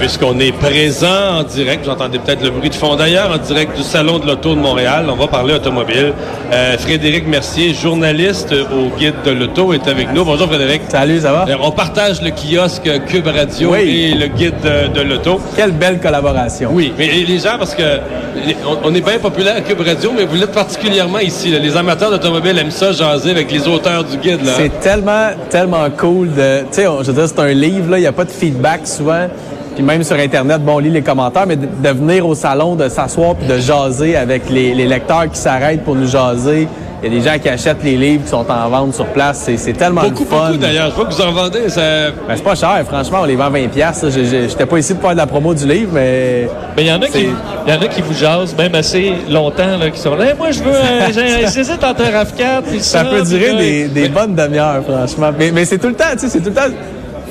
Puisqu'on 0.00 0.38
est 0.40 0.52
présent 0.52 1.38
en 1.38 1.42
direct, 1.42 1.84
vous 1.84 1.90
entendez 1.90 2.18
peut-être 2.18 2.42
le 2.42 2.50
bruit 2.50 2.68
de 2.68 2.74
fond 2.74 2.96
d'ailleurs, 2.96 3.30
en 3.32 3.38
direct 3.38 3.76
du 3.76 3.82
Salon 3.82 4.18
de 4.18 4.26
l'Auto 4.26 4.54
de 4.54 4.60
Montréal. 4.60 5.06
On 5.10 5.16
va 5.16 5.26
parler 5.26 5.54
automobile. 5.54 6.12
Euh, 6.52 6.76
Frédéric 6.76 7.26
Mercier, 7.26 7.72
journaliste 7.72 8.52
au 8.52 8.94
Guide 8.98 9.14
de 9.24 9.30
l'Auto, 9.30 9.72
est 9.72 9.88
avec 9.88 10.12
nous. 10.12 10.24
Bonjour 10.24 10.48
Frédéric. 10.48 10.82
Salut, 10.88 11.20
ça 11.20 11.32
va? 11.32 11.46
Euh, 11.48 11.54
On 11.62 11.70
partage 11.70 12.20
le 12.20 12.30
kiosque 12.30 12.90
Cube 13.06 13.26
Radio 13.26 13.70
Oui. 13.72 14.10
et 14.12 14.14
le 14.14 14.26
Guide 14.26 14.54
de, 14.62 14.92
de 14.92 15.00
l'Auto. 15.00 15.40
Quelle 15.56 15.72
belle 15.72 15.98
collaboration. 15.98 16.70
Oui, 16.72 16.92
mais 16.98 17.06
les 17.26 17.38
gens, 17.38 17.56
parce 17.58 17.74
que 17.74 17.82
on, 18.68 18.90
on 18.90 18.94
est 18.94 19.00
bien 19.00 19.18
populaire 19.18 19.56
à 19.56 19.60
Cube 19.62 19.80
Radio, 19.80 20.12
mais 20.14 20.24
vous 20.26 20.36
l'êtes 20.36 20.52
particulièrement 20.52 21.20
ici. 21.20 21.50
là. 21.50 21.58
Les 21.58 21.74
amateurs 21.76 22.10
d'automobile 22.10 22.58
aiment 22.58 22.70
ça, 22.70 22.92
jaser 22.92 23.30
avec 23.30 23.50
les 23.50 23.66
auteurs 23.66 24.04
du 24.04 24.18
guide. 24.18 24.40
C'est 24.56 24.78
tellement, 24.80 25.30
tellement 25.48 25.88
cool 25.96 26.34
de. 26.34 26.60
Tu 26.62 26.66
sais, 26.72 26.86
on- 26.86 27.02
je 27.02 27.10
veux 27.10 27.14
dire, 27.14 27.28
c'est 27.28 27.40
un 27.40 27.52
livre, 27.54 27.96
il 27.96 28.00
n'y 28.00 28.06
a 28.06 28.12
pas 28.12 28.24
de 28.24 28.30
feedback 28.30 28.86
souvent. 28.86 29.26
Puis 29.76 29.84
même 29.84 30.02
sur 30.02 30.16
Internet, 30.16 30.62
bon, 30.64 30.74
on 30.76 30.78
lit 30.78 30.90
les 30.90 31.02
commentaires, 31.02 31.46
mais 31.46 31.56
de, 31.56 31.66
de 31.66 31.88
venir 31.90 32.26
au 32.26 32.34
salon, 32.34 32.74
de 32.74 32.88
s'asseoir 32.88 33.34
puis 33.36 33.46
de 33.46 33.58
jaser 33.58 34.16
avec 34.16 34.48
les, 34.50 34.74
les 34.74 34.86
lecteurs 34.86 35.30
qui 35.30 35.38
s'arrêtent 35.38 35.84
pour 35.84 35.94
nous 35.94 36.08
jaser. 36.08 36.66
Il 37.02 37.12
y 37.12 37.14
a 37.14 37.20
des 37.20 37.28
gens 37.30 37.38
qui 37.38 37.48
achètent 37.50 37.84
les 37.84 37.94
livres 37.94 38.24
qui 38.24 38.30
sont 38.30 38.46
en 38.50 38.68
vente 38.70 38.94
sur 38.94 39.04
place. 39.08 39.48
C'est, 39.58 39.72
tellement 39.74 40.00
Beaucoup, 40.02 40.24
fun. 40.24 40.46
beaucoup 40.46 40.56
d'ailleurs. 40.56 40.88
Je 40.90 40.94
vois 40.96 41.04
que 41.04 41.12
vous 41.12 41.20
en 41.20 41.30
vendez. 41.30 41.68
Ça... 41.68 41.80
Ben, 42.26 42.34
c'est 42.36 42.42
pas 42.42 42.54
cher, 42.54 42.82
franchement, 42.88 43.18
on 43.20 43.24
les 43.26 43.36
vend 43.36 43.50
20$. 43.50 43.68
piastres, 43.68 44.06
là. 44.06 44.10
Je- 44.10 44.24
je- 44.24 44.48
J'étais 44.48 44.64
pas 44.64 44.78
ici 44.78 44.94
pour 44.94 45.02
faire 45.02 45.12
de 45.12 45.18
la 45.18 45.26
promo 45.26 45.52
du 45.52 45.66
livre, 45.68 45.90
mais. 45.92 46.48
Mais 46.74 46.84
il 46.84 46.88
y 46.88 46.92
en 46.92 47.00
a 47.02 47.06
qui, 47.06 47.26
il 47.66 47.72
y 47.72 47.76
en 47.76 47.80
a 47.82 47.86
qui 47.86 48.00
vous 48.00 48.14
jasent 48.14 48.56
même 48.56 48.74
assez 48.74 49.12
longtemps, 49.28 49.76
là, 49.78 49.90
qui 49.90 50.00
sont 50.00 50.14
là. 50.16 50.24
Hey, 50.24 50.34
moi, 50.38 50.50
je 50.50 50.60
veux, 50.62 50.74
euh, 50.74 51.08
j'ai- 51.12 51.46
j'hésite 51.54 51.84
entre 51.84 52.00
un 52.02 52.10
RAV4 52.24 52.62
puis 52.66 52.80
Ça 52.80 53.00
ça. 53.00 53.04
peut 53.04 53.22
durer 53.22 53.52
là, 53.52 53.58
des, 53.58 53.88
des 53.88 54.08
bonnes 54.08 54.34
demi-heures, 54.34 54.82
franchement. 54.88 55.30
Mais, 55.38 55.50
mais 55.52 55.66
c'est 55.66 55.78
tout 55.78 55.88
le 55.88 55.94
temps, 55.94 56.04
tu 56.14 56.20
sais, 56.20 56.28
c'est 56.30 56.40
tout 56.40 56.48
le 56.48 56.54
temps 56.54 56.62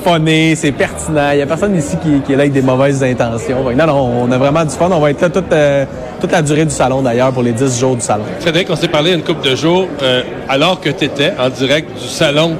funné, 0.06 0.54
c'est 0.54 0.72
pertinent. 0.72 1.30
Il 1.32 1.38
y 1.38 1.42
a 1.42 1.46
personne 1.46 1.76
ici 1.76 1.96
qui, 2.02 2.20
qui 2.20 2.32
est 2.32 2.36
là 2.36 2.42
avec 2.42 2.52
des 2.52 2.62
mauvaises 2.62 3.02
intentions. 3.02 3.58
Non, 3.76 3.86
non, 3.86 4.24
on 4.24 4.30
a 4.32 4.38
vraiment 4.38 4.64
du 4.64 4.70
fun. 4.70 4.88
On 4.92 5.00
va 5.00 5.10
être 5.10 5.20
là 5.20 5.28
toute, 5.30 5.52
euh, 5.52 5.84
toute 6.20 6.32
la 6.32 6.42
durée 6.42 6.64
du 6.64 6.70
salon, 6.74 7.02
d'ailleurs, 7.02 7.32
pour 7.32 7.42
les 7.42 7.52
10 7.52 7.80
jours 7.80 7.96
du 7.96 8.00
salon. 8.02 8.22
Frédéric, 8.40 8.68
on 8.70 8.76
s'est 8.76 8.88
parlé 8.88 9.12
une 9.14 9.22
couple 9.22 9.48
de 9.48 9.56
jours 9.56 9.86
euh, 10.02 10.22
alors 10.48 10.80
que 10.80 10.90
tu 10.90 11.04
étais 11.04 11.32
en 11.38 11.48
direct 11.48 11.90
du 12.00 12.06
salon 12.08 12.52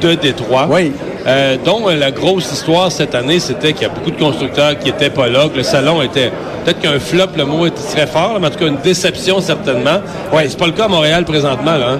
de 0.00 0.14
Détroit. 0.14 0.66
Oui. 0.70 0.92
Euh, 1.26 1.56
dont 1.64 1.88
euh, 1.88 1.96
la 1.96 2.10
grosse 2.10 2.50
histoire 2.52 2.90
cette 2.90 3.14
année, 3.14 3.38
c'était 3.38 3.72
qu'il 3.72 3.82
y 3.82 3.90
a 3.90 3.94
beaucoup 3.94 4.10
de 4.10 4.18
constructeurs 4.18 4.78
qui 4.78 4.88
étaient 4.88 5.10
pas 5.10 5.28
là, 5.28 5.48
que 5.52 5.56
le 5.58 5.62
salon 5.62 6.00
était 6.02 6.30
peut-être 6.64 6.80
qu'un 6.80 6.98
flop, 6.98 7.26
le 7.36 7.44
mot 7.44 7.66
était 7.66 7.82
très 7.94 8.06
fort, 8.06 8.38
mais 8.40 8.46
en 8.46 8.50
tout 8.50 8.58
cas 8.58 8.66
une 8.66 8.78
déception 8.82 9.40
certainement. 9.40 9.98
Oui. 10.32 10.42
C'est 10.48 10.58
pas 10.58 10.66
le 10.66 10.72
cas 10.72 10.84
à 10.86 10.88
Montréal 10.88 11.24
présentement, 11.24 11.76
là. 11.76 11.90
hein? 11.94 11.98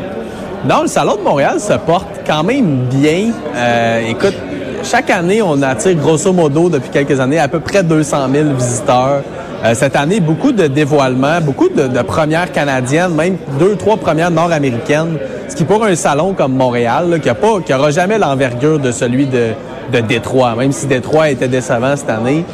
Non, 0.69 0.83
le 0.83 0.89
Salon 0.89 1.15
de 1.15 1.21
Montréal 1.23 1.61
se 1.61 1.75
porte 1.75 2.09
quand 2.27 2.43
même 2.43 2.87
bien. 2.91 3.31
Euh, 3.55 4.09
écoute, 4.11 4.35
chaque 4.83 5.11
année, 5.11 5.43
on 5.43 5.61
attire 5.63 5.95
grosso 5.97 6.33
modo 6.33 6.69
depuis 6.69 6.91
quelques 6.91 7.19
années 7.21 7.39
à 7.39 7.49
peu 7.49 7.61
près 7.61 7.83
200 7.83 8.17
000 8.33 8.49
visiteurs. 8.55 9.23
Euh, 9.65 9.75
cette 9.75 9.97
année, 9.97 10.21
beaucoup 10.21 10.53
de 10.53 10.67
dévoilements, 10.67 11.41
beaucoup 11.41 11.69
de, 11.69 11.89
de 11.89 12.03
premières 12.03 12.53
canadiennes, 12.53 13.15
même 13.15 13.37
deux, 13.59 13.75
trois 13.77 13.97
premières 13.97 14.31
nord-américaines. 14.31 15.19
Ce 15.49 15.57
qui 15.57 15.65
pour 15.65 15.85
un 15.85 15.97
salon 15.97 16.33
comme 16.33 16.55
Montréal, 16.55 17.11
là, 17.11 17.19
qui 17.19 17.29
a 17.29 17.35
pas, 17.35 17.61
qui 17.61 17.75
aura 17.75 17.91
jamais 17.91 18.19
l'envergure 18.19 18.79
de 18.79 18.93
celui 18.93 19.27
de, 19.27 19.49
de 19.93 20.01
Détroit, 20.01 20.55
même 20.55 20.73
si 20.73 20.87
Détroit 20.87 21.31
était 21.31 21.49
décevant 21.49 21.97
cette 21.97 22.11
année. 22.11 22.45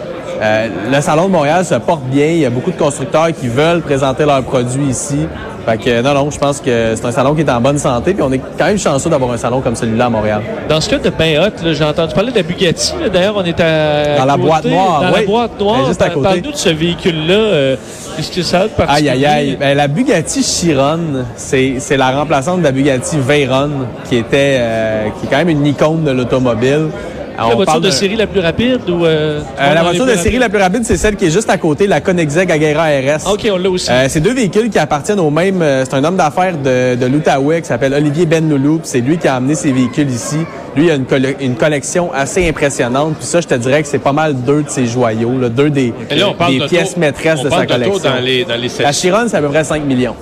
Euh, 0.44 0.68
le 0.92 1.00
Salon 1.00 1.26
de 1.26 1.30
Montréal 1.32 1.64
se 1.64 1.74
porte 1.76 2.02
bien. 2.04 2.26
Il 2.26 2.38
y 2.38 2.44
a 2.44 2.50
beaucoup 2.50 2.70
de 2.70 2.76
constructeurs 2.76 3.28
qui 3.32 3.48
veulent 3.48 3.80
présenter 3.80 4.24
leurs 4.26 4.42
produits 4.42 4.88
ici. 4.88 5.26
Fait 5.66 5.78
que 5.78 6.02
non, 6.02 6.12
non, 6.12 6.30
je 6.30 6.36
pense 6.38 6.60
que 6.60 6.92
c'est 6.94 7.06
un 7.06 7.10
salon 7.10 7.34
qui 7.34 7.40
est 7.40 7.50
en 7.50 7.58
bonne 7.58 7.78
santé. 7.78 8.12
Puis 8.12 8.22
on 8.22 8.30
est 8.30 8.40
quand 8.58 8.66
même 8.66 8.78
chanceux 8.78 9.08
d'avoir 9.08 9.30
un 9.32 9.38
salon 9.38 9.62
comme 9.62 9.74
celui-là 9.74 10.06
à 10.06 10.10
Montréal. 10.10 10.42
Dans 10.68 10.78
ce 10.82 10.90
cas 10.90 10.98
de 10.98 11.08
ben 11.08 11.38
hot, 11.40 11.72
j'ai 11.72 11.84
entendu 11.84 12.12
parler 12.14 12.30
de 12.32 12.36
la 12.36 12.42
Bugatti. 12.42 12.92
D'ailleurs, 13.10 13.34
on 13.38 13.44
est 13.44 13.58
à, 13.58 14.18
Dans 14.18 14.24
la 14.26 14.34
côté, 14.34 14.46
boîte 14.46 14.64
noire, 14.66 15.00
Dans 15.00 15.10
la 15.10 15.18
oui. 15.20 15.26
boîte 15.26 15.58
noire. 15.60 15.78
Ben, 15.80 15.86
juste 15.88 16.02
à 16.02 16.10
côté. 16.10 16.22
Parle-nous 16.28 16.52
de 16.52 16.56
ce 16.56 16.68
véhicule-là. 16.68 17.34
euh, 17.34 17.76
Qu'est-ce 18.16 18.30
que 18.30 18.42
ça 18.42 18.58
a 18.58 18.62
de 18.64 18.68
Aïe, 18.68 18.76
particulier? 18.76 19.08
aïe, 19.10 19.26
aïe. 19.26 19.56
Ben, 19.58 19.74
la 19.74 19.88
Bugatti 19.88 20.42
Chiron, 20.42 21.00
c'est 21.36 21.76
c'est 21.78 21.96
la 21.96 22.10
remplaçante 22.10 22.58
de 22.58 22.64
la 22.64 22.70
Bugatti 22.72 23.16
Veyron, 23.18 23.70
qui 24.08 24.16
était, 24.16 24.58
euh, 24.60 25.04
qui 25.18 25.26
est 25.26 25.30
quand 25.30 25.38
même 25.38 25.48
une 25.48 25.64
icône 25.66 26.04
de 26.04 26.10
l'automobile. 26.10 26.88
La 27.36 27.46
On 27.46 27.56
voiture 27.56 27.64
parle 27.64 27.82
de 27.82 27.90
série 27.90 28.16
la 28.16 28.26
plus 28.26 28.40
rapide 28.40 28.80
ou... 28.88 29.04
euh, 29.04 29.40
Euh, 29.60 29.74
la 29.74 29.82
voiture 29.82 30.06
de 30.06 30.14
série 30.14 30.38
la 30.38 30.48
plus 30.48 30.60
rapide, 30.60 30.84
c'est 30.84 30.96
celle 30.96 31.16
qui 31.16 31.26
est 31.26 31.30
juste 31.30 31.50
à 31.50 31.58
côté, 31.58 31.86
la 31.86 32.00
Koenigsegg 32.00 32.50
Agera 32.50 32.84
RS. 32.84 33.32
OK, 33.32 33.48
on 33.52 33.56
l'a 33.56 33.70
aussi. 33.70 33.90
Euh, 33.90 34.06
c'est 34.08 34.20
deux 34.20 34.34
véhicules 34.34 34.70
qui 34.70 34.78
appartiennent 34.78 35.18
au 35.20 35.30
même. 35.30 35.60
c'est 35.84 35.94
un 35.94 36.04
homme 36.04 36.16
d'affaires 36.16 36.56
de, 36.56 36.94
de 36.94 37.06
l'Outaouais 37.06 37.60
qui 37.62 37.66
s'appelle 37.68 37.92
Olivier 37.94 38.26
Benloulou. 38.26 38.78
puis 38.78 38.88
C'est 38.88 39.00
lui 39.00 39.18
qui 39.18 39.26
a 39.28 39.36
amené 39.36 39.54
ces 39.54 39.72
véhicules 39.72 40.10
ici. 40.10 40.38
Lui, 40.76 40.86
il 40.86 40.90
a 40.90 40.94
une, 40.94 41.06
une 41.40 41.54
collection 41.56 42.12
assez 42.12 42.48
impressionnante. 42.48 43.14
Puis 43.16 43.26
ça, 43.26 43.40
je 43.40 43.46
te 43.46 43.54
dirais 43.54 43.82
que 43.82 43.88
c'est 43.88 43.98
pas 43.98 44.12
mal 44.12 44.34
deux 44.34 44.62
de 44.62 44.68
ses 44.68 44.86
joyaux, 44.86 45.38
là, 45.40 45.48
deux 45.48 45.70
des, 45.70 45.92
là, 46.10 46.34
pièces 46.68 46.96
maîtresses 46.96 47.40
on 47.40 47.44
de 47.44 47.50
sa 47.50 47.56
parle 47.56 47.66
collection. 47.66 48.10
dans 48.10 48.20
les, 48.20 48.44
dans 48.44 48.56
les 48.56 48.68
La 48.80 48.92
Chiron, 48.92 49.26
c'est 49.28 49.36
à 49.36 49.40
peu 49.40 49.48
près 49.48 49.62
5 49.64 49.84
millions. 49.84 50.16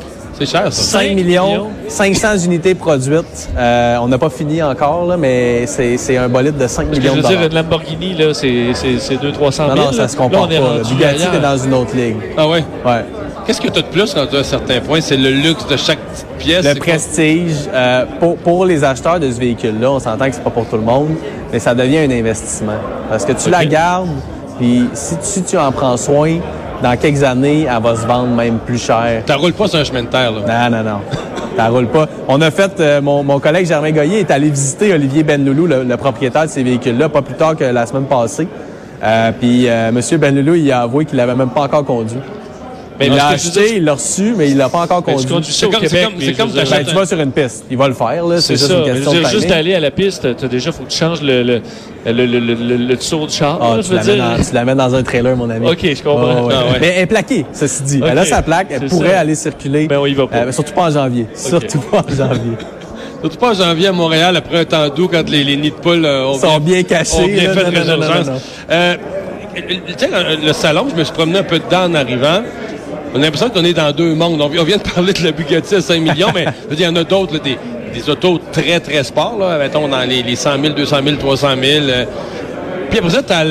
C'est 0.47 0.58
cher, 0.58 0.72
ça. 0.72 0.82
5 0.82 0.98
Cinq 1.08 1.14
millions, 1.14 1.47
millions. 1.47 1.70
500 1.88 2.38
unités 2.47 2.75
produites. 2.75 3.48
Euh, 3.56 3.97
on 4.00 4.08
n'a 4.08 4.19
pas 4.19 4.30
fini 4.30 4.62
encore, 4.62 5.06
là, 5.06 5.16
mais 5.16 5.66
c'est 5.66 6.16
un 6.16 6.28
bolide 6.28 6.56
de 6.56 6.66
5 6.66 6.86
Parce 6.86 6.98
que 6.98 7.03
millions 7.03 7.12
je 7.14 7.19
de 7.19 7.22
veux 7.22 7.28
dire, 7.28 7.38
dollars. 7.48 7.50
une 7.50 7.54
Lamborghini, 7.70 8.14
là, 8.14 8.34
c'est 8.34 8.66
c'est- 8.75 8.98
c'est 8.98 9.16
200-300 9.16 9.64
000. 9.66 9.69
Non, 9.69 9.75
non, 9.76 9.91
là. 9.91 9.92
ça 9.97 10.08
se 10.08 10.16
Là, 10.16 10.22
compare 10.22 10.42
on 10.42 10.50
est 10.50 10.58
pas. 10.58 10.64
là. 10.64 10.70
rendu 10.78 10.94
Bugatti 10.94 11.22
est 11.36 11.41
dans 11.41 11.56
une 11.58 11.75
autre 11.75 11.94
ligue. 11.97 12.16
Ah 12.36 12.48
ouais? 12.48 12.64
Ouais. 12.84 13.04
Qu'est-ce 13.47 13.60
que 13.60 13.69
tu 13.69 13.78
as 13.78 13.82
de 13.82 13.86
plus 13.88 14.14
à 14.16 14.20
un 14.38 14.42
certain 14.44 14.80
point? 14.80 15.00
C'est 15.00 15.16
le 15.16 15.30
luxe 15.30 15.66
de 15.66 15.76
chaque 15.76 15.98
petite 15.98 16.26
pièce. 16.38 16.64
Le 16.64 16.78
prestige, 16.78 17.54
euh, 17.72 18.04
pour, 18.20 18.36
pour 18.36 18.64
les 18.64 18.84
acheteurs 18.84 19.19
de 19.19 19.30
ce 19.30 19.38
véhicule-là, 19.41 19.91
on 19.91 19.98
s'entend 19.98 20.26
que 20.28 20.34
c'est 20.34 20.44
pas 20.44 20.50
pour 20.50 20.66
tout 20.66 20.76
le 20.76 20.82
monde, 20.82 21.09
mais 21.53 21.59
ça 21.59 21.74
devient 21.74 21.98
un 21.98 22.10
investissement. 22.10 22.78
Parce 23.10 23.24
que 23.24 23.32
tu 23.32 23.50
la 23.50 23.64
gardes, 23.64 24.09
puis 24.60 24.84
si 24.94 25.42
tu 25.42 25.59
en 25.59 25.72
prends 25.72 25.97
soin, 25.97 26.38
dans 26.82 26.97
quelques 26.97 27.22
années, 27.22 27.66
elle 27.70 27.82
va 27.82 27.97
se 27.97 28.06
vendre 28.06 28.34
même 28.34 28.59
plus 28.59 28.78
cher. 28.78 29.22
Tu 29.26 29.32
roules 29.32 29.53
pas 29.53 29.69
sur 29.69 29.78
un 29.78 29.84
chemin 29.84 30.03
de 30.03 30.09
terre, 30.09 30.32
là. 30.32 30.70
Non, 30.70 30.76
non, 30.78 30.91
non. 30.91 30.98
Ça 31.56 31.69
roule 31.69 31.87
pas. 31.87 32.09
On 32.28 32.41
a 32.41 32.50
fait, 32.50 32.81
euh, 32.81 33.00
mon, 33.00 33.22
mon 33.22 33.38
collègue 33.38 33.66
Germain 33.66 33.93
Goyer 33.93 34.20
est 34.20 34.31
allé 34.31 34.48
visiter 34.48 34.92
Olivier 34.92 35.22
Benloulou, 35.22 35.66
le, 35.66 35.84
le 35.84 35.97
propriétaire 35.97 36.44
de 36.44 36.50
ces 36.50 36.62
véhicules-là, 36.62 37.09
pas 37.09 37.22
plus 37.22 37.34
tard 37.34 37.56
que 37.56 37.65
la 37.65 37.87
semaine 37.87 38.04
passée. 38.06 38.48
Euh, 39.03 39.32
puis 39.38 39.69
euh, 39.69 39.88
M. 39.91 40.19
Benloulou, 40.19 40.54
il 40.54 40.72
a 40.72 40.82
avoué 40.82 41.04
qu'il 41.04 41.19
l'avait 41.19 41.34
même 41.34 41.50
pas 41.50 41.62
encore 41.62 41.84
conduit. 41.84 42.21
Mais 43.02 43.14
il 43.14 43.16
l'a 43.16 43.36
je 43.36 43.42
veux 43.50 43.50
acheté, 43.62 43.76
il 43.76 43.84
l'a 43.84 43.94
reçu, 43.94 44.34
mais 44.36 44.50
il 44.50 44.56
l'a 44.56 44.68
pas 44.68 44.80
encore 44.80 45.02
conduit. 45.02 45.20
C'est 45.42 45.68
comme- 45.70 45.80
c'est 45.86 46.02
comme- 46.02 46.12
je 46.18 46.26
veux 46.30 46.70
Ben, 46.70 46.84
tu 46.86 46.94
vas 46.94 47.06
sur 47.06 47.20
une 47.20 47.32
piste. 47.32 47.64
Il 47.70 47.76
va 47.76 47.88
le 47.88 47.94
faire, 47.94 48.26
là. 48.26 48.40
C'est 48.40 48.54
juste 48.54 48.66
ça. 48.68 48.74
une 48.78 48.84
Je 48.84 48.88
veux 48.90 48.94
question 48.94 49.12
dire, 49.12 49.22
de 49.22 49.26
juste 49.28 49.40
timing. 49.42 49.52
aller 49.58 49.74
à 49.74 49.80
la 49.80 49.90
piste, 49.90 50.36
t'as 50.36 50.48
déjà, 50.48 50.72
faut 50.72 50.84
que 50.84 50.90
tu 50.90 50.98
changes 50.98 51.22
le, 51.22 51.42
le, 51.42 51.62
le, 52.06 52.12
le, 52.12 52.27
le, 52.27 52.54
le- 52.54 52.77
le 52.77 52.97
tour 52.97 53.27
du 53.27 53.34
char. 53.34 53.59
Ah, 53.60 53.77
là, 53.77 53.82
tu, 53.82 53.88
je 53.88 53.88
veux 53.91 53.97
l'amènes 53.97 54.15
dire. 54.16 54.24
dans, 54.38 54.44
tu 54.44 54.54
l'amènes 54.54 54.78
dans 54.78 54.94
un 54.94 55.03
trailer, 55.03 55.36
mon 55.36 55.50
ami. 55.50 55.68
OK, 55.68 55.78
je 55.82 56.03
comprends. 56.03 56.47
ouais. 56.47 56.54
Ah, 56.56 56.72
ouais. 56.72 56.78
Mais 56.80 56.88
elle 56.97 57.03
est 57.03 57.06
plaquée, 57.06 57.47
ceci 57.53 57.82
dit. 57.82 57.98
OK. 58.03 58.09
Elle 58.10 58.18
a 58.18 58.24
sa 58.24 58.42
plaque, 58.42 58.68
elle 58.71 58.86
pourrait 58.86 59.10
ça. 59.10 59.21
aller 59.21 59.34
circuler. 59.34 59.86
Ben, 59.86 59.98
on 59.98 60.06
y 60.06 60.15
va 60.15 60.27
pas. 60.27 60.36
Euh, 60.36 60.53
surtout 60.53 60.72
pas 60.72 60.84
en 60.88 60.91
janvier. 60.91 61.27
Surtout 61.34 61.78
pas 61.80 61.98
en 62.09 62.15
janvier. 62.15 62.53
Surtout 63.22 63.38
pas 63.38 63.50
en 63.50 63.54
janvier 63.54 63.86
à 63.86 63.92
Montréal, 63.92 64.36
après 64.36 64.59
un 64.59 64.65
temps 64.65 64.88
doux, 64.88 65.06
quand 65.06 65.28
les, 65.30 65.44
les 65.44 65.56
nids 65.56 65.71
de 65.71 65.77
poules 65.77 66.04
euh, 66.04 66.24
ont 66.27 66.34
Ils 66.34 66.41
sont 66.41 66.59
bien 66.59 66.82
cachés. 66.82 67.28
bien 67.28 67.53
fait 67.54 67.71
le 70.44 70.53
salon, 70.53 70.86
je 70.91 70.97
me 70.98 71.04
suis 71.04 71.12
promené 71.12 71.38
un 71.38 71.42
peu 71.44 71.59
dedans 71.59 71.84
en 71.84 71.94
arrivant. 71.94 72.42
On 73.14 73.18
a 73.18 73.22
l'impression 73.22 73.50
qu'on 73.50 73.64
est 73.64 73.74
dans 73.74 73.92
deux 73.92 74.14
mondes. 74.14 74.41
On, 74.41 74.48
vi- 74.48 74.59
on 74.59 74.64
vient 74.64 74.78
de 74.78 74.82
parler 74.82 75.12
de 75.12 75.22
la 75.24 75.32
Bugatti 75.32 75.74
à 75.74 75.80
5 75.80 76.00
millions, 76.00 76.28
mais 76.34 76.47
il 76.70 76.80
y 76.80 76.86
en 76.86 76.97
a 76.97 77.04
d'autres, 77.04 77.34
là, 77.34 77.41
des, 77.41 77.59
des 77.92 78.09
autos 78.10 78.41
très, 78.53 78.80
très 78.80 79.04
sport, 79.04 79.36
là, 79.38 79.59
mettons, 79.59 79.86
dans 79.88 80.00
les, 80.09 80.22
les 80.22 80.36
100 80.36 80.60
000, 80.62 80.74
200 80.74 80.97
000, 81.04 81.16
300 81.16 81.48
000. 81.62 81.84
euh. 81.88 82.04
Puis 82.91 82.98
après 82.98 83.10
ça, 83.10 83.22
tu 83.22 83.32
as 83.32 83.44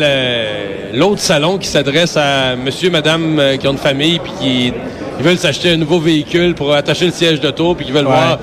l'autre 0.93 1.21
salon 1.21 1.57
qui 1.57 1.67
s'adresse 1.67 2.17
à 2.17 2.55
monsieur, 2.55 2.89
madame 2.89 3.39
euh, 3.39 3.57
qui 3.57 3.67
ont 3.67 3.71
une 3.73 3.77
famille, 3.77 4.19
puis 4.19 4.31
qui 4.39 4.73
ils 5.19 5.23
veulent 5.25 5.37
s'acheter 5.37 5.71
un 5.71 5.77
nouveau 5.77 5.99
véhicule 5.99 6.55
pour 6.55 6.73
attacher 6.73 7.05
le 7.05 7.11
siège 7.11 7.39
d'auto, 7.39 7.75
puis 7.75 7.85
qui 7.85 7.91
veulent 7.91 8.05
Ouais. 8.07 8.11
voir 8.13 8.39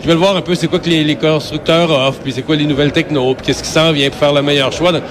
qui 0.00 0.06
veulent 0.06 0.16
voir 0.18 0.36
un 0.36 0.42
peu 0.42 0.54
c'est 0.54 0.68
quoi 0.68 0.78
que 0.78 0.88
les, 0.88 1.02
les 1.02 1.16
constructeurs 1.16 1.90
offrent, 1.90 2.20
puis 2.22 2.30
c'est 2.32 2.42
quoi 2.42 2.54
les 2.54 2.66
nouvelles 2.66 2.92
technos, 2.92 3.34
puis 3.34 3.46
qu'est-ce 3.46 3.64
qui 3.64 3.68
s'en 3.68 3.90
vient 3.90 4.08
pour 4.10 4.18
faire 4.20 4.32
le 4.32 4.42
meilleur 4.42 4.70
choix. 4.70 4.92
Donc, 4.92 5.02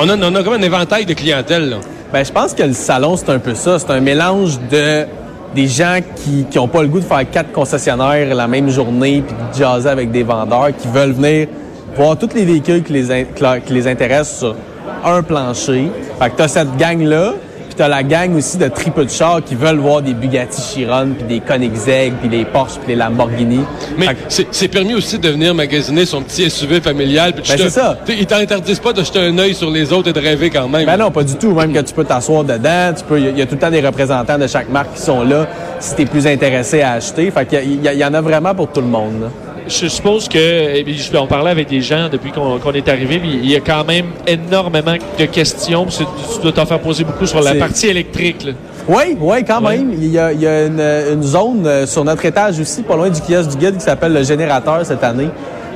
on 0.00 0.08
a, 0.08 0.16
on 0.16 0.34
a 0.34 0.42
comme 0.42 0.54
un 0.54 0.62
éventail 0.62 1.04
de 1.04 1.12
clientèle. 1.12 1.68
Là. 1.68 1.76
Ben, 2.12 2.24
je 2.24 2.32
pense 2.32 2.54
que 2.54 2.62
le 2.64 2.72
salon, 2.72 3.16
c'est 3.16 3.30
un 3.30 3.38
peu 3.38 3.54
ça. 3.54 3.78
C'est 3.78 3.90
un 3.90 4.00
mélange 4.00 4.58
de 4.70 5.06
des 5.54 5.66
gens 5.66 5.98
qui 6.16 6.44
qui 6.48 6.58
ont 6.58 6.68
pas 6.68 6.82
le 6.82 6.88
goût 6.88 7.00
de 7.00 7.04
faire 7.04 7.28
quatre 7.28 7.50
concessionnaires 7.52 8.34
la 8.34 8.46
même 8.46 8.68
journée 8.70 9.22
puis 9.26 9.34
de 9.34 9.58
jaser 9.58 9.88
avec 9.88 10.10
des 10.12 10.22
vendeurs 10.22 10.70
qui 10.76 10.86
veulent 10.86 11.12
venir 11.12 11.48
voir 11.96 12.16
tous 12.16 12.34
les 12.34 12.44
véhicules 12.44 12.82
qui 12.84 12.92
les, 12.92 13.26
qui 13.66 13.72
les 13.72 13.88
intéressent 13.88 14.38
sur 14.38 14.56
un 15.04 15.22
plancher. 15.22 15.90
Fait 16.20 16.30
que 16.30 16.36
t'as 16.36 16.48
cette 16.48 16.76
gang-là, 16.76 17.34
t'as 17.80 17.88
la 17.88 18.02
gang 18.02 18.36
aussi 18.36 18.58
de 18.58 18.68
triples 18.68 19.06
de 19.06 19.10
chars 19.10 19.40
qui 19.42 19.54
veulent 19.54 19.78
voir 19.78 20.02
des 20.02 20.12
Bugatti 20.12 20.60
Chiron, 20.60 21.12
puis 21.16 21.26
des 21.26 21.40
Koenigsegg, 21.40 22.12
puis 22.20 22.28
des 22.28 22.44
Porsche, 22.44 22.74
puis 22.78 22.88
les 22.88 22.94
Lamborghini. 22.96 23.60
Mais 23.96 24.08
que- 24.08 24.12
c'est 24.50 24.68
permis 24.68 24.92
aussi 24.92 25.18
de 25.18 25.30
venir 25.30 25.54
magasiner 25.54 26.04
son 26.04 26.20
petit 26.20 26.50
SUV 26.50 26.82
familial. 26.82 27.32
Puis 27.32 27.42
Ben, 27.48 27.56
c'est 27.56 27.70
ça. 27.70 27.96
Ils 28.06 28.26
t'interdisent 28.26 28.80
pas 28.80 28.92
de 28.92 29.02
jeter 29.02 29.20
un 29.20 29.38
œil 29.38 29.54
sur 29.54 29.70
les 29.70 29.94
autres 29.94 30.10
et 30.10 30.12
de 30.12 30.20
rêver 30.20 30.50
quand 30.50 30.68
même. 30.68 30.84
Ben 30.84 30.98
non, 30.98 31.10
pas 31.10 31.22
du 31.24 31.36
tout. 31.36 31.52
Même 31.54 31.72
que 31.72 31.78
tu 31.80 31.94
peux 31.94 32.04
t'asseoir 32.04 32.44
dedans, 32.44 32.92
tu 32.94 33.02
peux. 33.04 33.18
Il 33.18 33.24
y, 33.24 33.28
a- 33.28 33.30
il 33.30 33.38
y 33.38 33.42
a 33.42 33.46
tout 33.46 33.54
le 33.54 33.60
temps 33.60 33.70
des 33.70 33.80
représentants 33.80 34.36
de 34.36 34.46
chaque 34.46 34.68
marque 34.68 34.92
qui 34.96 35.00
sont 35.00 35.22
là 35.22 35.46
si 35.78 35.94
tu 35.96 36.02
es 36.02 36.04
plus 36.04 36.26
intéressé 36.26 36.82
à 36.82 36.92
acheter. 36.92 37.30
Fait 37.30 37.46
qu'il 37.46 37.82
y, 37.82 38.04
en 38.04 38.12
a 38.12 38.20
vraiment 38.20 38.54
pour 38.54 38.68
tout 38.70 38.82
le 38.82 38.88
monde. 38.88 39.22
là. 39.22 39.28
Je 39.70 39.86
suppose 39.86 40.28
que, 40.28 40.36
eh 40.38 40.84
on 41.16 41.26
parlait 41.28 41.50
avec 41.52 41.68
des 41.68 41.80
gens 41.80 42.08
depuis 42.10 42.32
qu'on 42.32 42.72
est 42.72 42.88
arrivé, 42.88 43.20
puis 43.20 43.38
il 43.42 43.48
y 43.50 43.54
a 43.54 43.60
quand 43.60 43.84
même 43.86 44.06
énormément 44.26 44.94
de 45.18 45.24
questions. 45.26 45.86
puis 45.86 45.98
Tu 46.34 46.42
dois 46.42 46.50
t'en 46.52 46.66
faire 46.66 46.80
poser 46.80 47.04
beaucoup 47.04 47.24
sur 47.24 47.40
la 47.40 47.54
partie 47.54 47.86
électrique. 47.86 48.44
là. 48.44 48.52
Oui, 48.88 49.16
oui, 49.20 49.44
quand 49.46 49.62
Ouais. 49.62 49.78
même. 49.78 49.92
Il 49.96 50.08
y 50.08 50.18
a, 50.18 50.32
il 50.32 50.40
y 50.40 50.46
a 50.46 50.66
une, 50.66 50.80
une 50.80 51.22
zone 51.22 51.64
euh, 51.66 51.86
sur 51.86 52.04
notre 52.04 52.24
étage 52.24 52.58
aussi, 52.58 52.82
pas 52.82 52.96
loin 52.96 53.10
du 53.10 53.20
kiosque 53.20 53.50
du 53.50 53.56
guide, 53.58 53.76
qui 53.76 53.84
s'appelle 53.84 54.12
le 54.12 54.24
générateur 54.24 54.84
cette 54.84 55.04
année, 55.04 55.28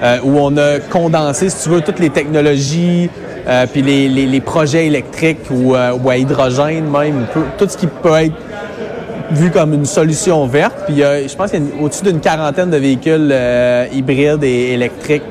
euh, 0.02 0.16
où 0.24 0.38
on 0.40 0.56
a 0.56 0.80
condensé, 0.80 1.48
si 1.48 1.62
tu 1.62 1.68
veux, 1.68 1.80
toutes 1.80 2.00
les 2.00 2.10
technologies, 2.10 3.08
euh, 3.46 3.66
puis 3.72 3.82
les, 3.82 4.08
les- 4.08 4.26
les 4.26 4.40
projets 4.40 4.86
électriques 4.86 5.38
ou, 5.50 5.76
euh, 5.76 5.92
ou 6.02 6.10
à 6.10 6.16
hydrogène 6.16 6.86
même, 6.90 7.26
tout 7.58 7.68
ce 7.68 7.76
qui 7.76 7.86
peut 7.86 8.14
être 8.16 8.34
vu 9.32 9.50
comme 9.50 9.72
une 9.74 9.86
solution 9.86 10.46
verte. 10.46 10.74
Puis 10.86 11.02
euh, 11.02 11.26
je 11.28 11.34
pense 11.36 11.50
qu'il 11.50 11.60
y 11.62 11.66
a 11.66 11.82
au-dessus 11.82 12.04
d'une 12.04 12.20
quarantaine 12.20 12.70
de 12.70 12.76
véhicules 12.76 13.30
euh, 13.32 13.86
hybrides 13.92 14.44
et 14.44 14.72
électriques 14.74 15.22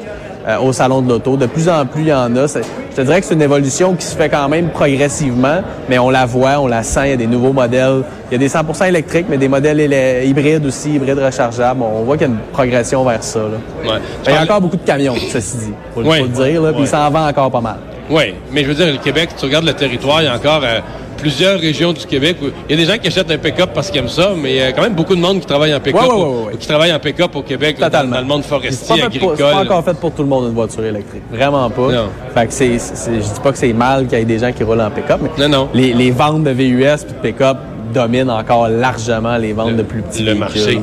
euh, 0.48 0.58
au 0.60 0.74
salon 0.74 1.02
de 1.02 1.10
l'auto. 1.10 1.38
De 1.38 1.46
plus 1.46 1.70
en 1.70 1.86
plus, 1.86 2.02
il 2.02 2.08
y 2.10 2.14
en 2.14 2.36
a. 2.36 2.48
C'est- 2.48 2.64
Je 2.92 2.98
te 2.98 3.02
dirais 3.02 3.22
que 3.22 3.26
c'est 3.26 3.34
une 3.34 3.42
évolution 3.42 3.96
qui 3.96 4.06
se 4.06 4.16
fait 4.16 4.30
quand 4.30 4.48
même 4.50 4.70
progressivement, 4.70 5.62
mais 5.90 5.98
on 5.98 6.10
la 6.12 6.26
voit, 6.28 6.60
on 6.60 6.68
la 6.68 6.84
sent. 6.84 7.02
Il 7.06 7.10
y 7.10 7.14
a 7.14 7.18
des 7.18 7.28
nouveaux 7.28 7.54
modèles. 7.54 8.04
Il 8.30 8.34
y 8.34 8.36
a 8.36 8.38
des 8.38 8.50
100% 8.50 8.86
électriques, 8.88 9.26
mais 9.30 9.38
des 9.38 9.48
modèles 9.48 9.80
hybrides 10.26 10.66
aussi, 10.66 10.92
hybrides 10.96 11.18
rechargeables. 11.20 11.82
On 11.82 12.04
voit 12.04 12.18
qu'il 12.18 12.28
y 12.28 12.30
a 12.30 12.34
une 12.34 12.40
progression 12.52 13.04
vers 13.04 13.24
ça. 13.24 13.40
là. 13.40 13.90
Ouais. 13.94 14.00
Il 14.28 14.34
y 14.34 14.36
a 14.38 14.42
encore 14.44 14.62
beaucoup 14.62 14.78
de 14.78 14.86
camions, 14.86 15.16
ceci 15.32 15.58
dit. 15.58 15.74
Faut, 15.96 16.02
Ouais. 16.02 16.20
faut 16.20 16.24
le 16.26 16.30
dire. 16.30 16.62
Là, 16.62 16.70
Puis 16.72 16.82
Ouais. 16.82 16.88
il 16.88 16.90
s'en 16.90 17.10
vend 17.10 17.28
encore 17.28 17.50
pas 17.50 17.62
mal. 17.62 17.78
Oui, 18.10 18.34
mais 18.52 18.64
je 18.64 18.68
veux 18.68 18.74
dire, 18.76 18.88
le 18.92 18.98
Québec, 18.98 19.30
tu 19.38 19.46
regardes 19.46 19.66
le 19.66 19.74
territoire, 19.74 20.22
il 20.22 20.26
y 20.26 20.28
a 20.28 20.36
encore 20.36 20.62
euh, 20.64 20.80
plusieurs 21.18 21.58
régions 21.60 21.94
du 21.94 22.06
Québec 22.06 22.36
où 22.42 22.48
il 22.70 22.78
y 22.78 22.82
a 22.82 22.86
des 22.86 22.92
gens 22.92 22.98
qui 23.00 23.08
achètent 23.08 23.32
un 23.32 23.38
pick-up 23.38 23.70
parce 23.74 23.90
qu'ils 23.90 24.00
aiment 24.00 24.10
ça, 24.10 24.32
mais 24.36 24.52
il 24.52 24.58
y 24.58 24.62
a 24.62 24.72
quand 24.74 24.82
même 24.82 24.94
beaucoup 24.94 25.16
de 25.16 25.22
monde 25.22 25.40
qui 25.40 25.46
travaille 25.46 25.74
en 25.74 25.80
pick-up, 25.80 26.02
Ouais, 26.02 26.08
ouais, 26.08 26.14
au- 26.14 26.26
ouais, 26.42 26.46
ouais. 26.48 26.58
qui 26.60 26.68
travaille 26.68 26.94
en 26.94 27.00
pick-up 27.00 27.34
au 27.36 27.42
Québec, 27.44 27.78
là, 27.80 27.90
dans, 27.90 28.04
le 28.04 28.26
monde 28.26 28.42
C'est 28.44 28.50
forestier, 28.50 28.96
pour- 28.98 29.06
agricole. 29.06 29.36
c'est 29.38 29.44
pas 29.44 29.62
encore 29.62 29.86
fait 29.86 29.94
pour 29.98 30.12
tout 30.12 30.24
le 30.24 30.28
monde 30.30 30.48
une 30.50 30.54
voiture 30.54 30.84
électrique. 30.84 31.24
Vraiment 31.32 31.70
pas. 31.70 31.92
Non. 31.92 32.10
Fait 32.34 32.48
que 32.48 32.54
c'est, 32.54 32.78
c'est- 32.78 33.16
je 33.16 33.20
dis 33.34 33.40
pas 33.42 33.52
que 33.54 33.58
c'est 33.58 33.74
mal 33.74 34.08
qu'il 34.08 34.18
y 34.18 34.22
ait 34.22 34.26
des 34.26 34.40
gens 34.40 34.52
qui 34.52 34.64
roulent 34.64 34.82
en 34.82 34.92
pick-up, 34.92 35.20
mais 35.22 35.48
Non, 35.48 35.58
non. 35.60 35.70
Les, 35.74 35.94
les 35.94 36.12
ventes 36.12 36.44
de 36.44 36.52
VUS 36.52 37.06
puis 37.06 37.14
de 37.14 37.20
pick-up 37.32 37.58
dominent 37.94 38.30
encore 38.32 38.68
largement 38.70 39.38
les 39.38 39.54
ventes 39.54 39.78
de 39.78 39.84
plus 39.84 40.02
petits 40.02 40.24
le 40.24 40.36
marché. 40.36 40.78
Ouais. 40.78 40.82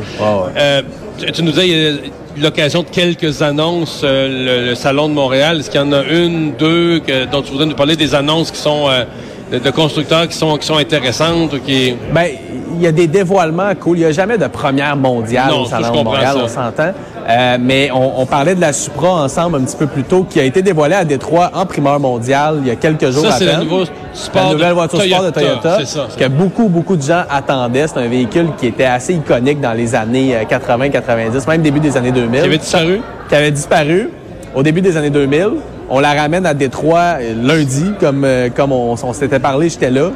Euh, 0.56 0.82
tu, 1.18 1.32
tu 1.32 1.42
nous 1.42 1.50
disais, 1.52 1.88
a 1.90 1.92
l'occasion 2.38 2.82
de 2.82 2.88
quelques 2.88 3.42
annonces, 3.42 4.02
euh, 4.04 4.62
le, 4.62 4.68
le 4.70 4.74
Salon 4.74 5.08
de 5.08 5.14
Montréal. 5.14 5.60
Est-ce 5.60 5.70
qu'il 5.70 5.80
y 5.80 5.84
en 5.84 5.92
a 5.92 6.02
une, 6.04 6.52
deux, 6.52 7.00
que, 7.00 7.24
dont 7.26 7.42
tu 7.42 7.52
voudrais 7.52 7.66
nous 7.66 7.74
parler, 7.74 7.96
des 7.96 8.14
annonces 8.14 8.50
qui 8.50 8.60
sont 8.60 8.86
euh, 8.88 9.04
de, 9.52 9.58
de 9.58 9.70
constructeurs 9.70 10.28
qui 10.28 10.36
sont, 10.36 10.56
qui 10.56 10.66
sont 10.66 10.76
intéressantes 10.76 11.52
ou 11.54 11.58
qui... 11.60 11.94
Ben, 12.12 12.28
il 12.76 12.82
y 12.82 12.86
a 12.86 12.92
des 12.92 13.08
dévoilements 13.08 13.74
cool. 13.78 13.98
Il 13.98 14.00
n'y 14.00 14.06
a 14.06 14.12
jamais 14.12 14.38
de 14.38 14.46
première 14.46 14.96
mondiale 14.96 15.50
Non, 15.50 15.62
au 15.62 15.66
Salon 15.66 15.90
de 15.98 16.04
Montréal, 16.04 16.36
ça. 16.36 16.44
on 16.44 16.48
s'entend. 16.48 16.92
Euh, 17.28 17.58
mais 17.60 17.90
on, 17.92 18.20
on 18.20 18.26
parlait 18.26 18.54
de 18.54 18.60
la 18.60 18.72
Supra 18.72 19.22
ensemble 19.24 19.56
un 19.58 19.60
petit 19.60 19.76
peu 19.76 19.86
plus 19.86 20.02
tôt, 20.04 20.24
qui 20.28 20.40
a 20.40 20.44
été 20.44 20.62
dévoilée 20.62 20.94
à 20.96 21.04
Détroit 21.04 21.50
en 21.54 21.66
primeur 21.66 22.00
mondiale 22.00 22.56
il 22.62 22.68
y 22.68 22.70
a 22.70 22.76
quelques 22.76 23.10
jours 23.10 23.24
Ça, 23.26 23.34
à 23.34 23.38
c'est 23.38 23.46
peine. 23.46 23.58
le 23.58 23.64
nouveau 23.64 23.84
sport 24.12 24.46
la 24.46 24.52
nouvelle 24.52 24.72
voiture 24.72 25.00
sport 25.02 25.22
de 25.24 25.30
Toyota, 25.30 25.60
Toyota, 25.60 25.76
c'est 25.80 25.86
ça, 25.86 26.08
que 26.18 26.28
beaucoup, 26.28 26.68
beaucoup 26.68 26.96
de 26.96 27.02
gens 27.02 27.22
attendaient. 27.30 27.86
C'est 27.86 27.98
un 27.98 28.08
véhicule 28.08 28.48
qui 28.58 28.66
était 28.66 28.84
assez 28.84 29.14
iconique 29.14 29.60
dans 29.60 29.72
les 29.72 29.94
années 29.94 30.34
euh, 30.36 30.44
80-90, 30.44 31.48
même 31.48 31.62
début 31.62 31.80
des 31.80 31.96
années 31.96 32.12
2000. 32.12 32.40
Qui 32.40 32.46
avait 32.46 32.58
disparu? 32.58 33.00
Qui 33.28 33.34
avait 33.34 33.50
disparu 33.50 34.10
au 34.54 34.62
début 34.62 34.80
des 34.80 34.96
années 34.96 35.10
2000. 35.10 35.48
On 35.88 36.00
la 36.00 36.14
ramène 36.14 36.46
à 36.46 36.54
Détroit 36.54 37.16
euh, 37.20 37.34
lundi, 37.42 37.92
comme, 38.00 38.26
comme 38.56 38.72
on, 38.72 38.94
on 39.02 39.12
s'était 39.12 39.38
parlé, 39.40 39.68
j'étais 39.68 39.90
là. 39.90 40.10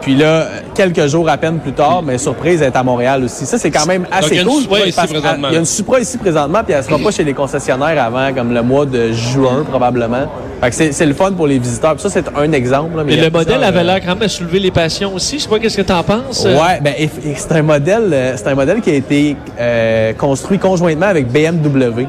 Puis 0.00 0.14
là, 0.14 0.46
quelques 0.74 1.06
jours 1.06 1.28
à 1.28 1.36
peine 1.36 1.58
plus 1.58 1.72
tard, 1.72 2.02
mais 2.02 2.18
surprise, 2.18 2.62
elle 2.62 2.68
est 2.68 2.76
à 2.76 2.82
Montréal 2.82 3.24
aussi. 3.24 3.44
Ça, 3.46 3.58
c'est 3.58 3.70
quand 3.70 3.86
même 3.86 4.06
assez 4.10 4.30
il 4.30 4.36
y 4.36 4.38
a 4.38 4.42
une 4.42 4.48
cool. 4.48 4.62
Supra 4.62 4.78
ici 4.80 4.92
qu'elle- 4.96 5.08
présentement. 5.20 5.48
Il 5.50 5.52
y 5.54 5.56
a 5.56 5.60
une 5.60 5.64
Supra 5.66 6.00
ici 6.00 6.18
présentement, 6.18 6.60
puis 6.64 6.74
elle 6.74 6.84
sera 6.84 6.98
pas 6.98 7.10
chez 7.10 7.24
les 7.24 7.34
concessionnaires 7.34 8.02
avant 8.02 8.32
comme 8.32 8.54
le 8.54 8.62
mois 8.62 8.86
de 8.86 9.12
juin, 9.12 9.64
probablement. 9.68 10.26
Fait 10.60 10.70
que 10.70 10.92
c'est 10.92 11.06
le 11.06 11.14
fun 11.14 11.32
pour 11.32 11.46
les 11.46 11.58
visiteurs. 11.58 11.94
Puis 11.94 12.02
ça, 12.02 12.10
c'est 12.10 12.24
un 12.36 12.52
exemple. 12.52 12.96
là, 12.96 13.04
mais 13.04 13.16
le 13.16 13.30
modèle 13.30 13.62
avait 13.62 13.80
euh, 13.80 13.82
l'air 13.84 14.00
quand 14.00 14.14
même 14.14 14.22
à 14.22 14.28
soulever 14.28 14.58
les 14.58 14.70
passions 14.70 15.14
aussi. 15.14 15.38
Je 15.38 15.44
sais 15.44 15.48
pas 15.48 15.58
qu'est-ce 15.58 15.76
que 15.76 15.82
tu 15.82 15.92
en 15.92 16.02
penses? 16.02 16.44
Ouais, 16.44 16.80
ben 16.80 16.94
c'est 17.36 17.52
un 17.52 17.62
modèle, 17.62 18.10
euh, 18.12 18.32
c'est 18.36 18.48
un 18.48 18.54
modèle 18.54 18.80
qui 18.80 18.90
a 18.90 18.94
été 18.94 19.36
euh, 19.60 20.12
construit 20.14 20.58
conjointement 20.58 21.06
avec 21.06 21.28
BMW. 21.30 22.06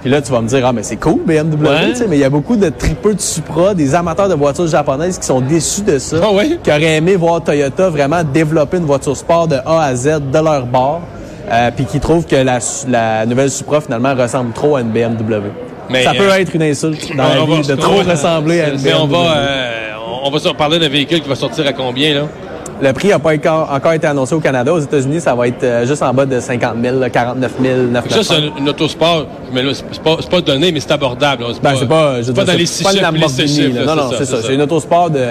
Puis 0.00 0.08
là, 0.10 0.22
tu 0.22 0.32
vas 0.32 0.40
me 0.40 0.48
dire, 0.48 0.64
ah, 0.66 0.72
mais 0.72 0.82
c'est 0.82 0.96
cool, 0.96 1.20
BMW, 1.26 1.62
Ouais. 1.68 1.92
mais 2.08 2.16
il 2.16 2.20
y 2.20 2.24
a 2.24 2.30
beaucoup 2.30 2.56
de 2.56 2.68
tripeux 2.70 3.14
de 3.14 3.20
Supra, 3.20 3.74
des 3.74 3.94
amateurs 3.94 4.28
de 4.28 4.34
voitures 4.34 4.66
japonaises 4.66 5.18
qui 5.18 5.26
sont 5.26 5.40
déçus 5.40 5.82
de 5.82 5.98
ça. 5.98 6.16
Ah 6.22 6.32
ouais? 6.32 6.58
Qui 6.62 6.70
auraient 6.70 6.96
aimé 6.96 7.16
voir 7.16 7.42
Toyota 7.42 7.90
vraiment 7.90 8.22
développer 8.24 8.78
une 8.78 8.86
voiture 8.86 9.16
sport 9.16 9.46
de 9.46 9.56
A 9.56 9.82
à 9.84 9.94
Z 9.94 10.20
de 10.32 10.38
leur 10.38 10.64
bord. 10.66 11.02
euh, 11.52 11.70
puis 11.74 11.84
qui 11.84 11.98
trouvent 12.00 12.26
que 12.26 12.36
la, 12.36 12.60
la 12.88 13.26
nouvelle 13.26 13.50
Supra, 13.50 13.80
finalement, 13.80 14.14
ressemble 14.14 14.52
trop 14.52 14.76
à 14.76 14.82
une 14.82 14.90
BMW. 14.90 15.48
Mais, 15.90 16.04
ça 16.04 16.12
peut 16.14 16.30
euh, 16.30 16.36
être 16.38 16.54
une 16.54 16.62
insulte 16.62 17.14
dans 17.16 17.24
la 17.24 17.44
vie 17.60 17.66
de 17.66 17.74
trop 17.74 17.96
ressembler 18.08 18.60
à 18.60 18.68
une 18.68 18.80
Mais 18.80 18.92
BMW. 18.92 19.02
on 19.02 19.06
va, 19.08 19.32
euh, 19.36 19.70
on 20.24 20.30
va 20.30 20.38
se 20.38 20.48
parler 20.50 20.78
d'un 20.78 20.88
véhicule 20.88 21.20
qui 21.20 21.28
va 21.28 21.34
sortir 21.34 21.66
à 21.66 21.72
combien, 21.72 22.14
là? 22.14 22.22
Le 22.82 22.92
prix 22.92 23.08
n'a 23.08 23.18
pas 23.18 23.34
encore, 23.34 23.70
encore 23.72 23.92
été 23.92 24.06
annoncé 24.06 24.34
au 24.34 24.40
Canada. 24.40 24.72
Aux 24.72 24.78
États-Unis, 24.78 25.20
ça 25.20 25.34
va 25.34 25.48
être 25.48 25.62
euh, 25.64 25.86
juste 25.86 26.02
en 26.02 26.14
bas 26.14 26.24
de 26.24 26.40
50 26.40 26.76
000, 26.82 26.98
là, 26.98 27.10
49 27.10 27.52
000, 27.62 27.76
9 27.90 28.08
Ça, 28.08 28.22
c'est 28.22 28.34
un, 28.62 28.66
autosport, 28.66 29.26
mais 29.52 29.62
là, 29.62 29.74
c'est 29.74 29.84
c'est 29.92 30.02
pas, 30.02 30.16
c'est 30.20 30.30
pas 30.30 30.40
donné, 30.40 30.72
mais 30.72 30.80
c'est 30.80 30.92
abordable. 30.92 31.42
là. 31.42 31.48
C'est 31.52 31.62
Ben, 31.62 31.74
c'est 31.78 31.86
pas, 31.86 32.22
je 32.22 32.28
veux 32.28 32.32
pas 32.34 32.44
dire, 32.44 32.54
dans 32.54 32.58
les 32.58 32.66
c'est 32.66 32.76
six 32.78 32.84
pas 32.84 32.90
chiffres, 32.92 33.12
les 33.12 33.28
six 33.48 33.56
chiffres, 33.62 33.80
là. 33.80 33.84
Non, 33.94 33.96
non, 33.96 34.10
c'est 34.16 34.24
ça. 34.24 34.38
C'est 34.42 34.54
une 34.54 34.62
autosport 34.62 35.10
de, 35.10 35.24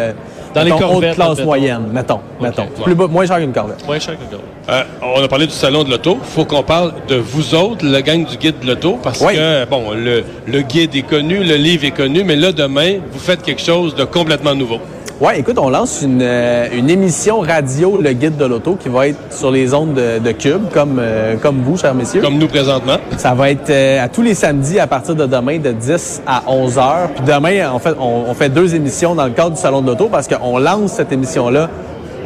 Dans 0.53 0.63
les 0.63 0.69
Corvettes, 0.69 1.09
haute 1.11 1.15
classe 1.15 1.29
mettons. 1.37 1.43
moyenne, 1.45 1.81
mettons, 1.91 2.19
mettons. 2.39 2.65
Plus 2.83 2.93
bas- 2.95 3.07
moins 3.07 3.25
cher 3.25 3.37
qu'une 3.39 3.51
Corvette. 3.53 3.85
Moins 3.87 3.99
cher 3.99 4.15
que 4.15 4.31
d'autres. 4.31 4.43
Euh, 4.69 4.83
on 5.17 5.23
a 5.23 5.27
parlé 5.27 5.47
du 5.47 5.53
salon 5.53 5.83
de 5.83 5.89
l'auto. 5.89 6.17
faut 6.21 6.45
qu'on 6.45 6.61
parle 6.63 6.93
de 7.07 7.15
vous 7.15 7.55
autres, 7.55 7.83
le 7.83 7.99
gang 8.01 8.23
du 8.25 8.37
guide 8.37 8.59
de 8.61 8.67
l'auto, 8.67 8.99
parce 9.01 9.21
Oui. 9.21 9.33
que, 9.35 9.65
bon, 9.65 9.91
le, 9.95 10.23
le 10.45 10.61
guide 10.61 10.95
est 10.95 11.01
connu, 11.01 11.43
le 11.43 11.55
livre 11.55 11.85
est 11.85 11.91
connu, 11.91 12.23
mais 12.23 12.35
là, 12.35 12.51
demain, 12.51 12.97
vous 13.11 13.19
faites 13.19 13.41
quelque 13.41 13.61
chose 13.61 13.95
de 13.95 14.03
complètement 14.03 14.53
nouveau. 14.53 14.77
Ouais, 15.21 15.37
écoute, 15.37 15.57
on 15.59 15.69
lance 15.69 16.01
une, 16.01 16.21
euh, 16.21 16.67
une 16.73 16.89
émission 16.89 17.41
radio, 17.41 17.99
le 18.01 18.13
guide 18.13 18.37
de 18.37 18.45
l'auto, 18.45 18.77
qui 18.81 18.87
va 18.87 19.09
être 19.09 19.19
sur 19.31 19.51
les 19.51 19.73
ondes 19.73 19.93
de, 19.93 20.19
de 20.19 20.31
Cube, 20.31 20.69
comme, 20.73 20.97
euh, 20.97 21.35
comme 21.35 21.61
vous, 21.61 21.75
chers 21.75 21.93
messieurs. 21.93 22.21
Comme 22.21 22.37
nous 22.37 22.47
présentement. 22.47 22.95
Ça 23.17 23.33
va 23.33 23.49
être 23.49 23.69
euh, 23.69 24.01
à 24.01 24.07
tous 24.07 24.21
les 24.21 24.33
samedis 24.33 24.79
à 24.79 24.87
partir 24.87 25.15
de 25.15 25.25
demain 25.25 25.59
de 25.59 25.73
10 25.73 26.21
à 26.25 26.43
11 26.47 26.77
heures. 26.77 27.09
Puis 27.13 27.25
demain, 27.25 27.69
en 27.69 27.79
fait, 27.79 27.95
on, 27.99 28.29
on 28.29 28.33
fait 28.33 28.47
deux 28.47 28.75
émissions 28.75 29.13
dans 29.13 29.25
le 29.25 29.31
cadre 29.31 29.55
du 29.55 29.61
Salon 29.61 29.81
de 29.81 29.87
l'Auto 29.87 30.07
parce 30.09 30.25
qu'on 30.25 30.57
lance 30.57 30.93
cette 30.93 31.11
émission-là 31.11 31.69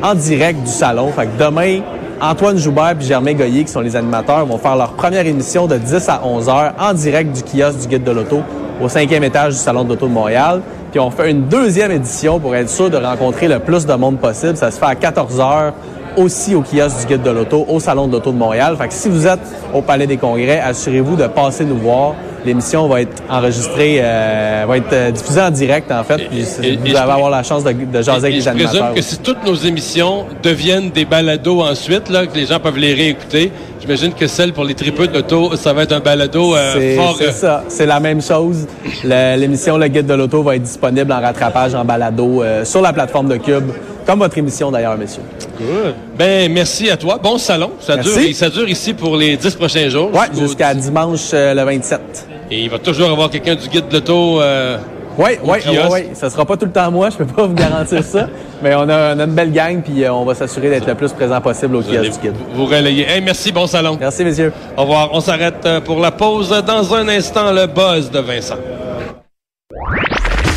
en 0.03 0.13
direct 0.13 0.61
du 0.61 0.71
salon. 0.71 1.07
Fait 1.13 1.25
que 1.25 1.43
demain, 1.43 1.79
Antoine 2.21 2.59
Joubert 2.59 2.95
et 3.01 3.03
Germain 3.03 3.33
Goyer, 3.33 3.63
qui 3.63 3.71
sont 3.71 3.81
les 3.81 3.95
animateurs, 3.95 4.45
vont 4.45 4.59
faire 4.59 4.75
leur 4.75 4.91
première 4.91 5.25
émission 5.25 5.65
de 5.65 5.77
10 5.77 6.09
à 6.09 6.21
11 6.23 6.47
heures 6.47 6.73
en 6.79 6.93
direct 6.93 7.35
du 7.35 7.41
kiosque 7.41 7.79
du 7.79 7.87
Guide 7.87 8.03
de 8.03 8.11
l'Auto 8.11 8.41
au 8.79 8.87
cinquième 8.87 9.23
étage 9.23 9.53
du 9.53 9.59
Salon 9.59 9.83
de 9.83 9.89
l'Auto 9.89 10.07
de 10.07 10.13
Montréal. 10.13 10.61
Puis 10.93 10.99
on 10.99 11.09
fait 11.09 11.31
une 11.31 11.47
deuxième 11.47 11.89
édition 11.89 12.39
pour 12.39 12.55
être 12.55 12.69
sûr 12.69 12.87
de 12.87 12.97
rencontrer 12.97 13.47
le 13.47 13.57
plus 13.57 13.87
de 13.87 13.93
monde 13.95 14.19
possible. 14.19 14.55
Ça 14.55 14.69
se 14.69 14.77
fait 14.77 14.85
à 14.85 14.93
14 14.93 15.39
heures 15.39 15.73
aussi 16.17 16.55
au 16.55 16.61
kiosque 16.61 17.01
du 17.01 17.05
Guide 17.07 17.23
de 17.23 17.29
l'Auto, 17.31 17.65
au 17.67 17.79
Salon 17.79 18.07
de 18.07 18.13
l'Auto 18.13 18.31
de 18.31 18.37
Montréal. 18.37 18.75
Fait 18.77 18.87
que 18.87 18.93
si 18.93 19.09
vous 19.09 19.25
êtes 19.27 19.39
au 19.73 19.81
Palais 19.81 20.07
des 20.07 20.17
Congrès, 20.17 20.59
assurez-vous 20.59 21.15
de 21.15 21.27
passer 21.27 21.65
nous 21.65 21.77
voir. 21.77 22.13
L'émission 22.45 22.89
va 22.89 22.99
être 23.01 23.23
enregistrée, 23.29 23.99
euh, 24.01 24.65
va 24.67 24.75
être 24.75 24.91
euh, 24.91 25.11
diffusée 25.11 25.39
en 25.41 25.49
direct, 25.49 25.89
en 25.93 26.03
fait. 26.03 26.27
Puis 26.29 26.39
et- 26.61 26.75
vous 26.75 26.87
allez 26.87 26.97
avoir 26.97 27.29
la 27.29 27.41
chance 27.41 27.63
de, 27.63 27.71
de 27.71 28.01
jaser 28.01 28.27
avec 28.27 28.33
Et 28.33 28.35
les 28.35 28.41
je 28.41 28.49
présume 28.49 28.67
animateurs. 28.67 28.93
que 28.95 29.01
si 29.01 29.17
toutes 29.19 29.45
nos 29.45 29.55
émissions 29.55 30.25
deviennent 30.43 30.89
des 30.89 31.05
balados 31.05 31.61
ensuite, 31.61 32.09
là, 32.09 32.27
que 32.27 32.35
les 32.35 32.45
gens 32.45 32.59
peuvent 32.59 32.77
les 32.77 32.93
réécouter, 32.93 33.49
j'imagine 33.79 34.11
que 34.13 34.27
celle 34.27 34.51
pour 34.51 34.65
les 34.65 34.73
tripeux 34.73 35.07
de 35.07 35.13
l'auto, 35.13 35.55
ça 35.55 35.71
va 35.71 35.83
être 35.83 35.93
un 35.93 36.01
balado 36.01 36.53
euh, 36.53 36.97
fort. 36.97 37.15
c'est 37.17 37.27
euh, 37.29 37.31
ça, 37.31 37.63
c'est 37.69 37.85
la 37.85 38.01
même 38.01 38.21
chose. 38.21 38.67
Le- 39.05 39.37
L'émission 39.37 39.77
Le 39.77 39.87
Guide 39.87 40.05
de 40.05 40.13
l'Auto 40.13 40.43
va 40.43 40.57
être 40.57 40.63
disponible 40.63 41.13
en 41.13 41.21
rattrapage, 41.21 41.73
en 41.75 41.85
balado, 41.85 42.43
euh, 42.43 42.65
sur 42.65 42.81
la 42.81 42.91
plateforme 42.91 43.29
de 43.29 43.37
Cube 43.37 43.71
Comme 44.05 44.19
votre 44.19 44.37
émission 44.37 44.69
d'ailleurs, 44.71 44.97
messieurs. 44.97 45.21
Good. 45.57 45.95
Ben, 46.17 46.51
merci 46.51 46.89
à 46.89 46.97
toi. 46.97 47.17
Bon 47.21 47.37
salon. 47.37 47.71
Ça 47.79 47.95
Merci. 47.95 48.27
dure, 48.27 48.35
ça 48.35 48.49
dure 48.49 48.67
ici 48.67 48.93
pour 48.93 49.15
les 49.15 49.37
10 49.37 49.55
prochains 49.55 49.87
jours. 49.89 50.13
Ouais, 50.13 50.25
Jusqu'au- 50.31 50.47
jusqu'à 50.47 50.73
dimanche 50.73 51.29
euh, 51.33 51.53
le 51.53 51.63
27. 51.63 52.27
Et 52.51 52.63
il 52.63 52.69
va 52.69 52.79
toujours 52.79 53.09
avoir 53.09 53.29
quelqu'un 53.29 53.55
du 53.55 53.67
guide 53.69 53.87
de 53.87 53.93
l'auto. 53.95 54.41
euh, 54.41 54.77
Oui, 55.17 55.31
oui, 55.43 55.57
oui, 55.67 55.77
oui. 55.91 55.99
Ça 56.13 56.29
sera 56.29 56.43
pas 56.45 56.57
tout 56.57 56.65
le 56.65 56.71
temps 56.71 56.91
moi, 56.91 57.09
je 57.11 57.17
peux 57.17 57.25
pas 57.25 57.45
vous 57.47 57.53
garantir 57.53 58.03
ça. 58.03 58.27
Mais 58.63 58.75
on 58.75 58.89
a, 58.89 59.15
on 59.15 59.19
a 59.19 59.23
une 59.23 59.33
belle 59.35 59.51
gang, 59.51 59.81
puis 59.81 60.03
euh, 60.03 60.11
on 60.13 60.25
va 60.25 60.35
s'assurer 60.35 60.69
d'être 60.69 60.87
le 60.87 60.95
plus 60.95 61.11
présent 61.13 61.39
possible 61.39 61.75
au 61.75 61.81
vous 61.81 61.91
kiosque 61.91 62.21
du 62.21 62.27
guide. 62.29 62.35
vous 62.55 62.65
relayer. 62.65 63.05
Hey, 63.07 63.21
merci, 63.21 63.51
bon 63.51 63.67
salon. 63.67 63.97
Merci, 63.99 64.23
messieurs. 64.25 64.51
Au 64.77 64.81
revoir. 64.81 65.09
On 65.13 65.21
s'arrête 65.21 65.65
euh, 65.65 65.79
pour 65.81 65.99
la 65.99 66.11
pause. 66.11 66.49
Dans 66.65 66.93
un 66.93 67.07
instant, 67.07 67.51
le 67.51 67.67
buzz 67.67 68.09
de 68.11 68.19
Vincent. 68.19 68.55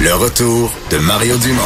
Le 0.00 0.12
retour 0.14 0.70
de 0.90 0.98
Mario 0.98 1.36
Dumont. 1.38 1.62